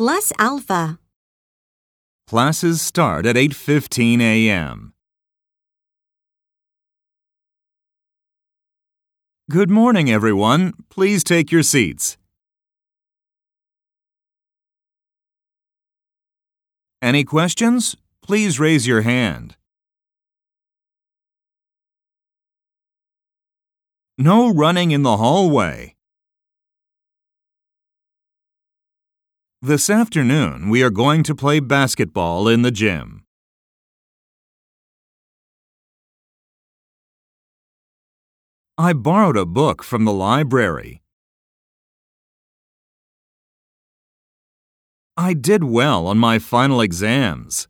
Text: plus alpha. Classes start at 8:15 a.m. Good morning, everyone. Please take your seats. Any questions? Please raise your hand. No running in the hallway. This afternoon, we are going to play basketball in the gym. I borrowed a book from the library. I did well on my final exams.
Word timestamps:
plus 0.00 0.32
alpha. 0.38 0.98
Classes 2.26 2.80
start 2.80 3.26
at 3.26 3.36
8:15 3.36 4.22
a.m. 4.22 4.94
Good 9.50 9.68
morning, 9.68 10.10
everyone. 10.10 10.72
Please 10.88 11.22
take 11.22 11.52
your 11.52 11.62
seats. 11.62 12.16
Any 17.02 17.22
questions? 17.22 17.94
Please 18.22 18.58
raise 18.58 18.86
your 18.86 19.02
hand. 19.02 19.56
No 24.16 24.48
running 24.48 24.92
in 24.92 25.02
the 25.02 25.18
hallway. 25.18 25.94
This 29.62 29.90
afternoon, 29.90 30.70
we 30.70 30.82
are 30.82 30.88
going 30.88 31.22
to 31.24 31.34
play 31.34 31.60
basketball 31.60 32.48
in 32.48 32.62
the 32.62 32.70
gym. 32.70 33.24
I 38.78 38.94
borrowed 38.94 39.36
a 39.36 39.44
book 39.44 39.82
from 39.82 40.06
the 40.06 40.14
library. 40.14 41.02
I 45.18 45.34
did 45.34 45.62
well 45.62 46.06
on 46.06 46.16
my 46.16 46.38
final 46.38 46.80
exams. 46.80 47.68